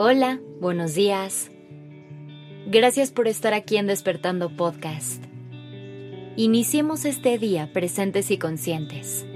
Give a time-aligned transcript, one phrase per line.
[0.00, 1.50] Hola, buenos días.
[2.68, 5.24] Gracias por estar aquí en Despertando Podcast.
[6.36, 9.26] Iniciemos este día presentes y conscientes.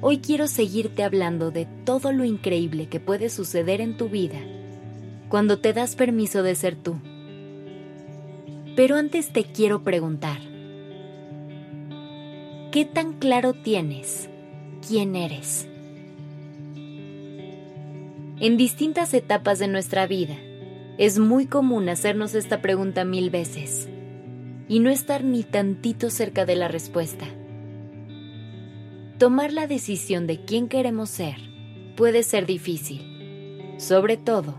[0.00, 4.38] Hoy quiero seguirte hablando de todo lo increíble que puede suceder en tu vida
[5.28, 6.98] cuando te das permiso de ser tú.
[8.74, 10.38] Pero antes te quiero preguntar,
[12.72, 14.30] ¿qué tan claro tienes
[14.88, 15.68] quién eres?
[18.38, 20.36] En distintas etapas de nuestra vida,
[20.98, 23.88] es muy común hacernos esta pregunta mil veces
[24.68, 27.24] y no estar ni tantito cerca de la respuesta.
[29.16, 31.36] Tomar la decisión de quién queremos ser
[31.96, 33.00] puede ser difícil,
[33.78, 34.58] sobre todo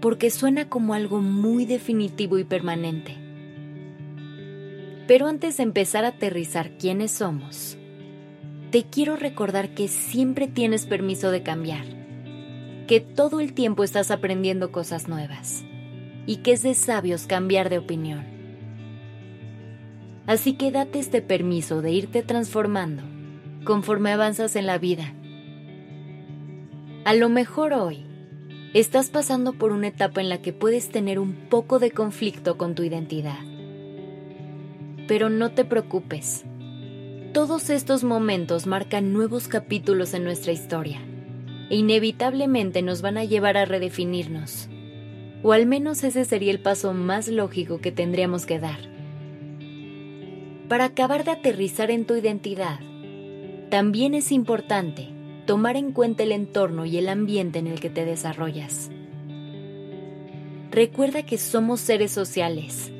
[0.00, 3.16] porque suena como algo muy definitivo y permanente.
[5.06, 7.78] Pero antes de empezar a aterrizar quiénes somos,
[8.72, 12.05] te quiero recordar que siempre tienes permiso de cambiar
[12.86, 15.64] que todo el tiempo estás aprendiendo cosas nuevas
[16.26, 18.24] y que es de sabios cambiar de opinión.
[20.26, 23.02] Así que date este permiso de irte transformando
[23.64, 25.12] conforme avanzas en la vida.
[27.04, 28.04] A lo mejor hoy
[28.74, 32.74] estás pasando por una etapa en la que puedes tener un poco de conflicto con
[32.74, 33.38] tu identidad.
[35.08, 36.44] Pero no te preocupes.
[37.32, 41.00] Todos estos momentos marcan nuevos capítulos en nuestra historia
[41.70, 44.68] e inevitablemente nos van a llevar a redefinirnos.
[45.42, 48.78] O al menos ese sería el paso más lógico que tendríamos que dar.
[50.68, 52.80] Para acabar de aterrizar en tu identidad,
[53.70, 55.08] también es importante
[55.46, 58.90] tomar en cuenta el entorno y el ambiente en el que te desarrollas.
[60.70, 62.92] Recuerda que somos seres sociales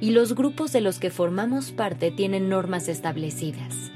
[0.00, 3.90] y los grupos de los que formamos parte tienen normas establecidas.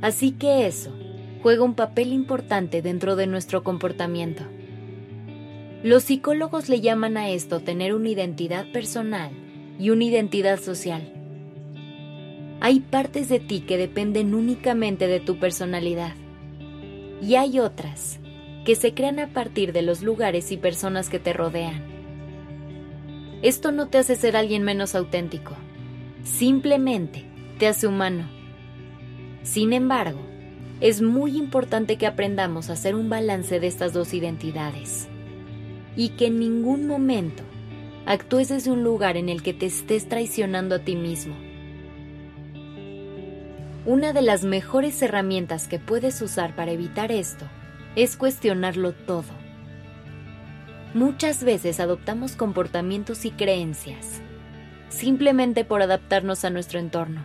[0.00, 0.92] Así que eso
[1.42, 4.44] juega un papel importante dentro de nuestro comportamiento.
[5.82, 9.32] Los psicólogos le llaman a esto tener una identidad personal
[9.78, 11.12] y una identidad social.
[12.60, 16.14] Hay partes de ti que dependen únicamente de tu personalidad
[17.20, 18.20] y hay otras
[18.64, 21.82] que se crean a partir de los lugares y personas que te rodean.
[23.42, 25.56] Esto no te hace ser alguien menos auténtico,
[26.22, 27.24] simplemente
[27.58, 28.28] te hace humano.
[29.42, 30.20] Sin embargo,
[30.82, 35.06] es muy importante que aprendamos a hacer un balance de estas dos identidades
[35.94, 37.44] y que en ningún momento
[38.04, 41.36] actúes desde un lugar en el que te estés traicionando a ti mismo.
[43.86, 47.46] Una de las mejores herramientas que puedes usar para evitar esto
[47.94, 49.30] es cuestionarlo todo.
[50.94, 54.20] Muchas veces adoptamos comportamientos y creencias
[54.88, 57.22] simplemente por adaptarnos a nuestro entorno,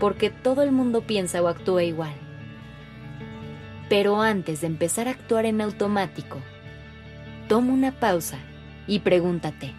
[0.00, 2.12] porque todo el mundo piensa o actúa igual.
[3.92, 6.40] Pero antes de empezar a actuar en automático,
[7.46, 8.38] toma una pausa
[8.86, 9.74] y pregúntate,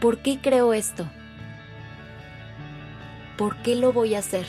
[0.00, 1.06] ¿por qué creo esto?
[3.36, 4.46] ¿Por qué lo voy a hacer?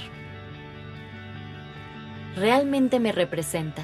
[2.38, 3.84] ¿Realmente me representa?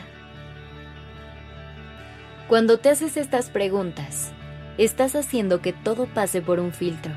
[2.47, 4.31] Cuando te haces estas preguntas,
[4.77, 7.11] estás haciendo que todo pase por un filtro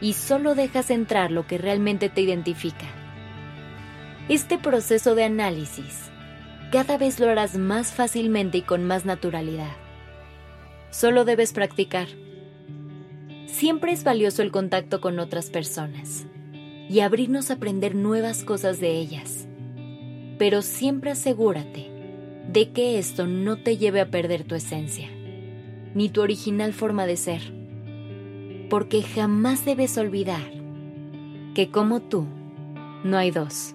[0.00, 2.99] y solo dejas entrar lo que realmente te identifica.
[4.30, 6.08] Este proceso de análisis
[6.70, 9.72] cada vez lo harás más fácilmente y con más naturalidad.
[10.90, 12.06] Solo debes practicar.
[13.46, 16.26] Siempre es valioso el contacto con otras personas
[16.88, 19.48] y abrirnos a aprender nuevas cosas de ellas.
[20.38, 21.90] Pero siempre asegúrate
[22.46, 25.08] de que esto no te lleve a perder tu esencia,
[25.92, 27.42] ni tu original forma de ser,
[28.70, 30.52] porque jamás debes olvidar
[31.52, 32.28] que como tú,
[33.02, 33.74] no hay dos.